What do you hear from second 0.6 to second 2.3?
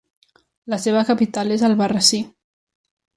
La seva capital és Albarrasí.